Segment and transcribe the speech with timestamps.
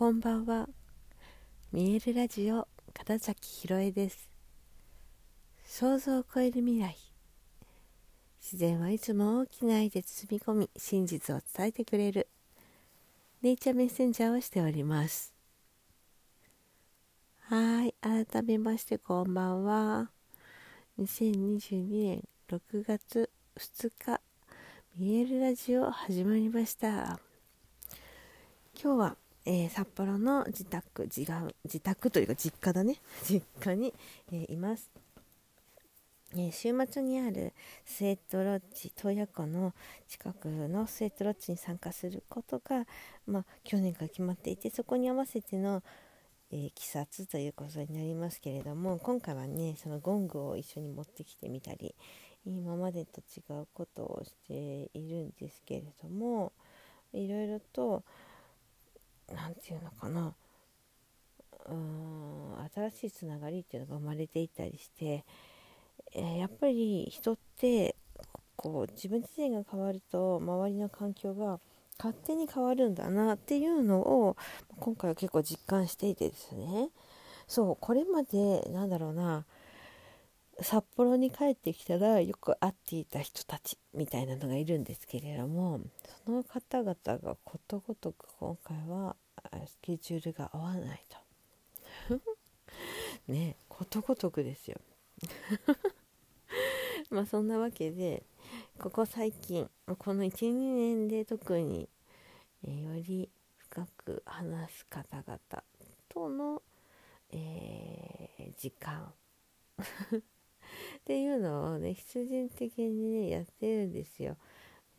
[0.00, 0.66] こんばんは。
[1.72, 4.30] 見えるラジオ片崎ひろえです。
[5.62, 6.96] 想像を超える未来。
[8.40, 12.28] 自然はいつも大きな愛で包み込み、真実を伝えてくれる。
[13.42, 15.34] ネイチャーメッセンジャーをしております。
[17.40, 20.10] はい、改めましてこんばんは。
[20.98, 23.28] 2022年6月
[23.58, 24.22] 2日、
[24.96, 27.20] 見えるラジオ始まりました。
[28.82, 31.20] 今日はえー、札幌の自宅自
[31.64, 32.96] 自宅というか実家だね。
[33.24, 33.94] 実家に、
[34.32, 34.90] えー、います、
[36.32, 39.74] えー、週末にあるスウェットロッジ洞爺湖の
[40.08, 42.86] 近くのスウェットロッジに参加することが、
[43.26, 45.82] まあ、去年から決まっていてそこに合わせての、
[46.50, 51.94] えー、視察ということになりますけれども今回はねそのゴングを一緒に持ってきてみたり
[52.44, 56.52] 今までと違うことをしているんですけれども
[57.12, 58.04] いろいろと
[59.34, 60.34] 何て言うのかな。
[61.66, 65.24] うーん新しいつながりっていうのが生まれていたりして、
[66.14, 67.96] えー、やっぱり人って
[68.56, 71.60] こう自分自身が変わると周りの環境が
[71.98, 74.36] 勝手に変わるんだなっていうのを
[74.78, 76.90] 今回は結構実感していてですね。
[77.46, 79.44] そうこれまでなんだろうな
[80.62, 85.80] 札幌に帰ってきたらよく会っていた人たちみたいなのがいるんですけれども
[86.24, 89.16] その方々がことごとく今回は
[89.66, 91.04] スケジュールが合わない
[92.08, 92.20] と。
[93.28, 94.78] ねことごとくですよ。
[97.10, 98.22] まあそんなわけで
[98.78, 101.88] ここ最近この12年で特に、
[102.64, 105.40] えー、より深く話す方々
[106.08, 106.62] との、
[107.30, 109.12] えー、時間。
[110.98, 114.36] っていうのをね必然的にねやってるんですよ。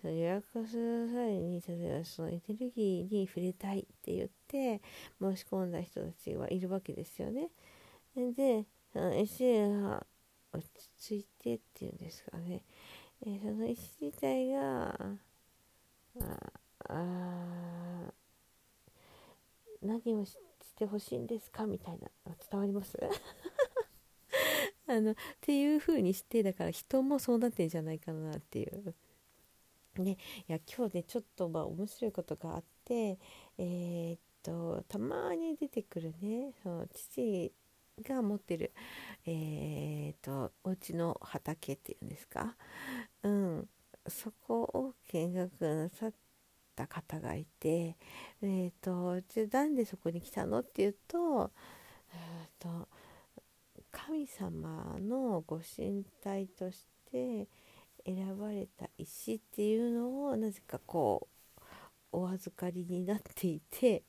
[0.00, 4.82] その予約する際に例えばそのエネルギーに触れたいって言って
[5.20, 7.48] 申し込んだ人たちはいるわけですよね。
[8.14, 10.06] でその石が
[10.52, 12.62] 落ち着いてっていうんですかね、
[13.26, 14.94] えー、その石自体が
[16.18, 16.28] あ
[16.88, 18.12] あ
[19.82, 20.36] 何をし
[20.78, 21.66] てほしいんですか？
[21.66, 22.08] みたいな
[22.50, 22.98] 伝わります？
[24.88, 28.94] あのっていう風にしてだから人もそうなってんじゃないかなっていう。
[29.98, 33.18] ね、いや今日ねちょっとまあ面白いことがあって
[33.56, 37.50] えー、っとたまに出てくるねその父
[38.02, 38.72] が持ってる
[39.24, 42.54] えー、っとお家の畑っていうんですか、
[43.22, 43.68] うん、
[44.06, 46.12] そこを見学なさっ
[46.74, 47.96] た方がいて
[48.42, 50.60] えー、っとじゃなんでそこに来たの？
[50.60, 51.50] っていうと,、
[52.12, 52.86] えー、と
[53.96, 57.48] 神様のご神体として
[58.04, 61.60] 選ばれた石っていうのをなぜかこう
[62.12, 64.04] お預かりになっていて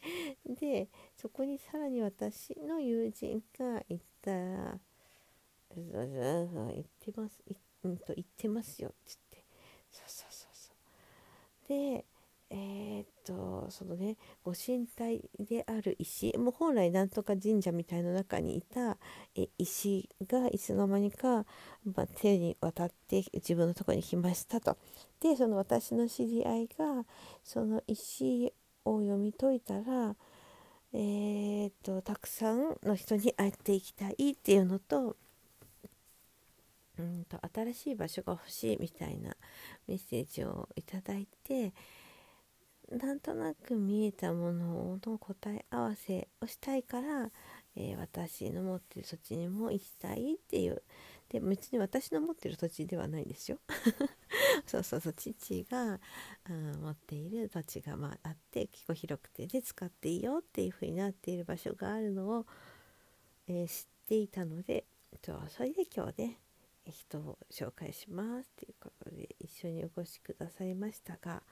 [0.44, 4.80] でそこにさらに私の友人が行ったら
[5.74, 7.42] 「言ってます
[7.82, 9.30] うんと言ってますよ」って言って。
[9.90, 10.72] そうそうそうそ
[11.64, 11.68] う。
[11.68, 12.04] で、
[13.70, 18.96] そのねご神体である石もう本来なんとか神社みたいな中にいた
[19.34, 21.44] え石がいつの間にか、
[21.84, 24.76] まあ、手に渡って自分のとこに来ましたと。
[25.20, 27.04] でその私の知り合いが
[27.44, 28.52] その石
[28.84, 30.16] を読み解いたら、
[30.92, 35.16] えー、っとたくさんの人に会っていきたいっていうのと
[36.98, 39.34] うんと新しい場所が欲しいみたいな
[39.86, 41.72] メッセージをいただいて。
[42.90, 47.30] なんとなく見えたものの答え合わせをしたいから、
[47.76, 50.82] えー、私の持ってる土地にも行きたいっていう。
[51.28, 53.58] で別に私の持ってる土地ではないんですよ。
[54.66, 56.00] そうそうそう父が、
[56.48, 62.46] うん、持っている土地が、まあ、あって結構広くてで使っていいよっていう風になっている場所があるのを、
[63.46, 64.84] えー、知っていたので
[65.22, 66.40] それで今日ね
[66.86, 71.44] 人を紹介しますっていうことで一緒にお越しくださいましたが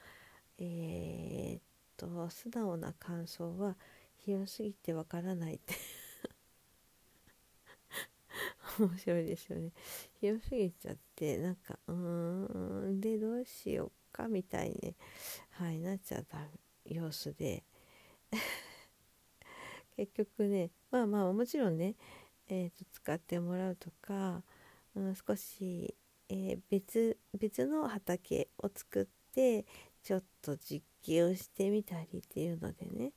[0.59, 1.63] えー、っ
[1.97, 3.77] と素直な感想は
[4.17, 5.75] 広すぎてわからないって。
[8.79, 9.73] 面白いですよね。
[10.21, 14.95] 広すぎちゃってなんかうーんでどうしようかみたいに、
[15.51, 16.39] はい、なっちゃった
[16.85, 17.65] 様子で。
[19.97, 21.97] 結局ねまあまあもちろんね、
[22.49, 24.45] えーと、使ってもらうとか、
[24.95, 25.95] うん、少し、
[26.29, 29.67] えー、別別の畑を作って
[30.09, 33.13] ちょっと実験をしてみたりっていうのでね、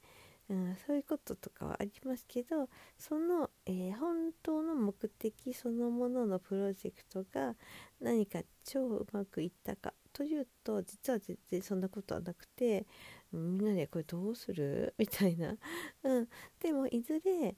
[0.50, 2.68] うん、そういうこととかはありますけど
[2.98, 7.56] その、えー、本当の目的そのもののプロジェクトが
[8.02, 12.86] 何か超うまくいったかというと実は全然そんなことはなくて
[13.32, 14.94] みんなでこれどうする？
[15.00, 15.56] みたいな、
[16.04, 16.28] うん、
[16.60, 17.56] でもいずれ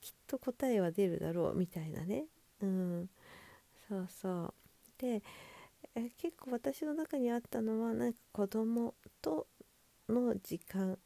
[0.00, 2.24] きっと答えは出るだろうみたいなね、
[2.60, 3.10] うん、
[3.88, 4.54] そうそう。
[4.98, 5.22] で
[5.94, 9.46] え結構私の中にあったのはなんか子供と
[10.08, 10.98] の時間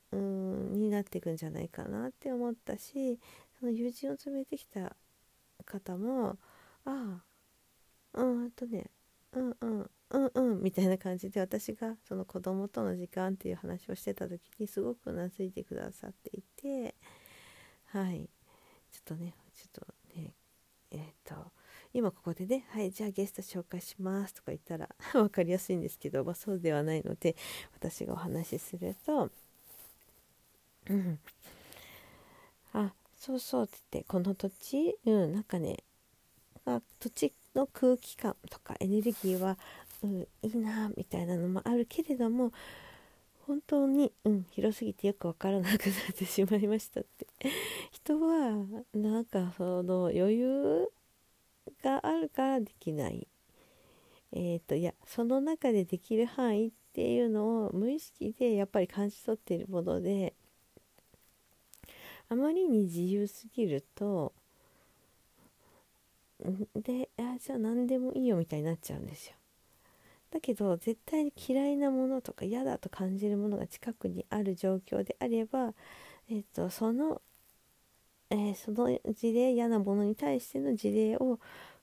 [0.73, 3.19] になっていくんじゃないかなって思ったし
[3.59, 4.97] その友人を連れてきた
[5.65, 6.39] 方も
[6.85, 7.21] あ
[8.15, 8.91] あうんとね
[9.33, 16.95] うんうんうんうんみたいな感じで私がその子供との時間っていう話をしてた時にすごくうなずいてくださっていて
[17.87, 18.31] はい。
[18.97, 20.33] ちょっとねちょっとね
[20.91, 21.53] えっ、ー、と
[21.97, 27.35] 今ここでね「はいじゃあゲスト紹介します」とか言ったら 分かりやすいんですけど、まあ、そうではないので
[27.73, 29.31] 私がお話しすると
[30.91, 31.19] 「うん。
[32.75, 35.79] あそうそう」って言ってこの土地うんなんかね
[36.67, 39.57] あ土地の空気感とかエネルギーは、
[40.03, 42.53] うん、いいなみたいなのもあるけれども
[43.47, 47.27] 本当に、うん、広すぎてよく分からなくなってしまいましたって。
[47.91, 50.91] 人はなんかその余裕
[52.01, 53.27] があるからできない。
[54.33, 60.35] えっ、ー、といやその中でできる範囲っていうのを無意識でやっぱり感じ取っているもので
[62.29, 64.33] あまりに自由すぎると
[66.75, 69.35] であじゃあ何でもいいよみたいになっちゃうんですよ。
[70.31, 75.73] だけど絶対に嫌いなものとか嫌だと感じるものが近くにある状況であれば、
[76.29, 77.23] えーと、その、
[78.31, 81.39] えー、その事例嫌なものに対しての事例を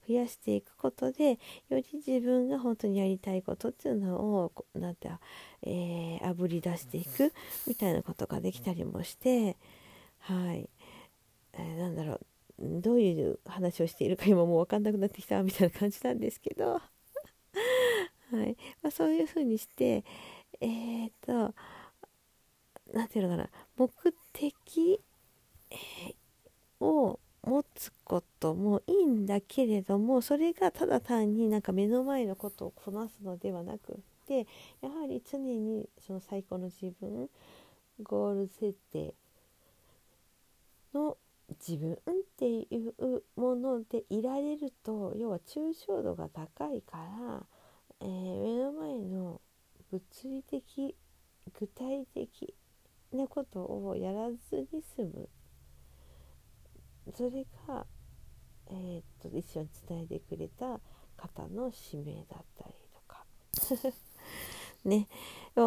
[0.07, 1.37] 増やしていくことでよ
[1.71, 5.09] り自分が本当にやりたいことっていうのをなんて、
[5.61, 7.33] えー、あぶり出していく
[7.67, 9.57] みたいなことができたりもして
[10.19, 10.69] はい、
[11.53, 12.19] えー、なんだろう。
[12.59, 16.73] どういう話をしているか今もう分かんなくなってきたみたいな感じなんですけど、
[18.31, 18.55] はい。
[18.81, 20.05] まあ、そういうふうにして
[20.61, 21.53] えー、っと
[22.93, 23.49] 何て言うのかな。
[23.75, 23.89] 目
[24.31, 25.01] 的、
[26.83, 33.95] を持つこともいいんだけれどもそれがただ単になんか目の前のことをこなすのではなくっ
[34.27, 34.47] て
[34.81, 37.29] やはり常にその最高の自分
[38.01, 39.13] ゴール設定
[40.93, 41.17] の
[41.59, 41.97] 自分っ
[42.37, 47.45] ていうものでいられると要は抽象度が高いから、
[48.01, 49.41] えー、目の前の
[49.91, 50.95] 物理的
[51.59, 52.53] 具体的
[53.11, 54.37] なことをやらず
[54.71, 55.29] に済む。
[57.15, 57.85] それが、
[58.67, 60.79] えー、っと一緒に伝えてくれた
[61.15, 63.25] 方の使命だったりとか。
[64.85, 65.07] ね。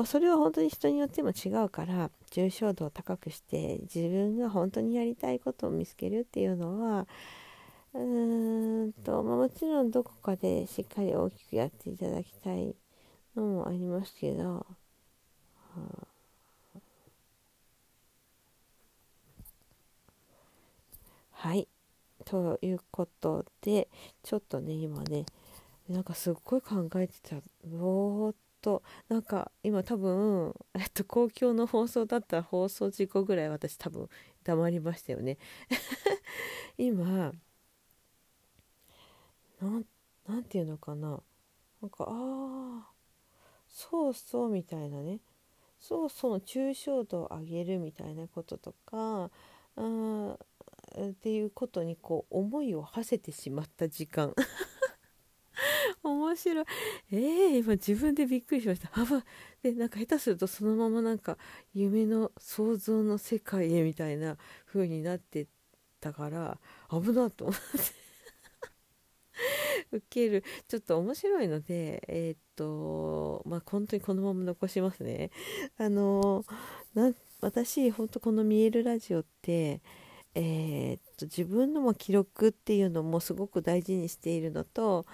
[0.05, 7.07] それは本当に人によっても違うから重症度を高くして自分が本当にやりたいことを見つけるっていうのは
[7.95, 12.75] うーんと、まあ、もちろんどこかでしっかり大きくやっていただきたい
[13.37, 14.67] のもありますけど、は
[15.77, 16.16] あ
[21.39, 21.69] はい。
[22.25, 23.89] ということで
[24.23, 25.27] ちょっとね今ね
[25.89, 27.37] なんかすっごい考えてた。
[27.65, 28.83] ぼーっと。
[29.09, 34.09] なんか今多分、えっと、公共の放送だったら放送事故ぐらい私多分
[34.45, 35.37] 黙りましたよね。
[36.79, 37.33] 今
[39.61, 39.87] なん
[40.27, 41.23] なんていうのかな。
[41.83, 42.91] なんかああ
[43.69, 45.21] そうそうみたいなね。
[45.81, 49.31] そうそう抽象度を上げるみたいなこととか
[49.77, 50.39] あ
[50.97, 54.35] っていうことにこう思いを馳せてしまった時間。
[56.03, 56.65] 面白い。
[57.13, 58.91] えー、今自分でびっくりしました。
[58.93, 59.25] あば
[59.63, 61.39] でなんか下手するとそのままなんか
[61.75, 64.37] 夢の想像の世界へみたいな
[64.67, 65.47] 風になって
[66.01, 66.59] たから
[66.91, 68.07] 危なと思って。
[69.93, 70.45] 受ける。
[70.69, 75.31] ちょっと面白いのでえー、っとまあ本当にこのまま残しますね。
[75.77, 76.45] あの
[76.95, 79.83] な私本当この「見えるラジオ」って
[80.39, 85.07] えー、っと自分のも記録っていうのもすごく大事にしているのと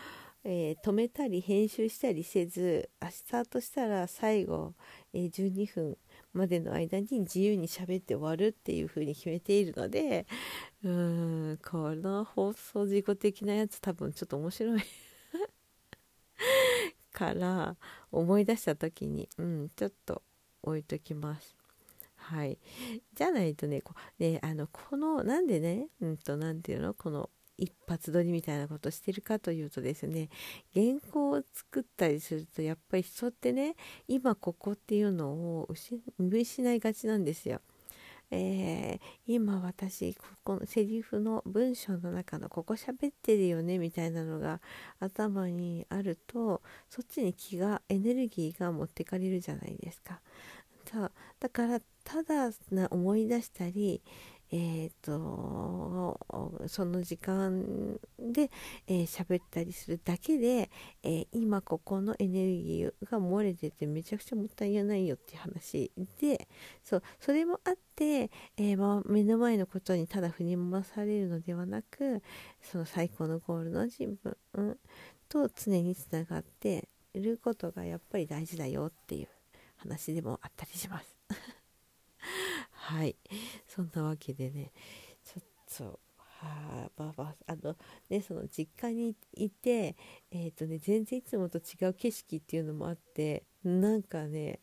[0.45, 4.75] えー、止めたり編集したりせずスタートしたら最後、
[5.15, 5.97] えー、12分
[6.33, 10.27] までの間に自由に喋って終わるっていう風に決めているので
[10.83, 14.81] うーんこの放送事故的なやつ多分ちょっと面白い
[17.13, 17.77] から
[18.11, 20.23] 思い出した時にうんちょっと
[20.63, 21.62] 置いときます。
[22.23, 22.59] はい、
[23.15, 26.95] じゃないとねこねあのこのなんでねうんと何て言うの？
[26.95, 30.31] この一発撮りみたいなことしてるかというとですね
[30.75, 33.77] 原稿を作ったりするとやっぱり人ってね
[34.09, 35.69] 今ここっていうのを
[36.19, 37.61] 見失いがちなんですよ。
[38.35, 44.63] えー、今私ここのセリフの文章の中のここ喋ってるよねみたいなのが
[45.01, 50.23] 頭にあるとそっちに気がエネルギーが持ってかれるじゃないですか。
[50.93, 51.13] そう。
[51.41, 54.03] だからただな思い出したり
[54.55, 56.21] えーと、
[56.67, 58.51] その時間で
[58.87, 60.71] えー、喋ったりするだけで、
[61.03, 66.49] えー、今ここのエネルギーが漏れててめちゃくちゃもったいないよっていう話で
[66.85, 72.23] そうそれもあって、えー、まあ、目の前のことにただ振り回されるのではなく
[72.61, 74.79] その最高のゴールの自分、うん、
[75.31, 79.29] と常につながっていることがやっぱり大事だよっていう。
[79.83, 81.17] 話でもあったりします。
[82.71, 83.17] はい。
[83.67, 84.73] そんなわけでね
[85.25, 85.45] ちょっ
[85.77, 87.77] とはあばばあの
[88.09, 89.97] ねその実家にいて
[90.31, 94.61] えっ、ー、とね全然いつもと違う景色っていうのもあってなんかね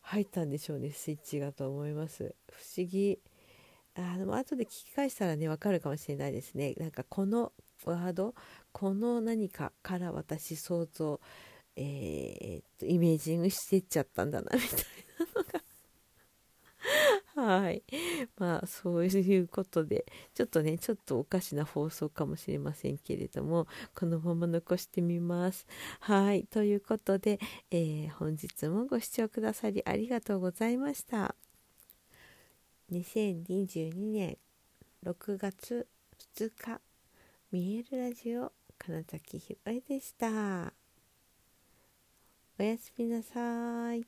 [0.00, 2.34] 入ったんでしょうねスイッチがと思います。
[2.50, 3.18] 不思議。
[3.98, 6.74] あの後で聞き返したらね分かるかもしれないですね。
[6.74, 7.52] なんかこの
[7.84, 8.34] ワード
[8.72, 11.20] この何かから私想像
[11.76, 14.70] えー、っとイメージングしてっちゃったんだなみたい
[15.18, 15.66] なのが
[17.36, 17.82] はい。
[18.38, 25.66] まあ、そういうことで、ちょっとね、ちょっとおかしな放送かもしれませんけれども、このまま残してみます。
[26.00, 26.44] はい。
[26.44, 27.38] ということで、
[27.70, 31.34] えー、本日もご視聴くださりありがとうございました。
[32.90, 34.38] 2022年
[35.04, 35.86] 6月
[36.36, 36.80] 2日、
[37.52, 40.85] 見えるラジオ、金崎ひろえでした。
[42.58, 44.06] おやすみなさい。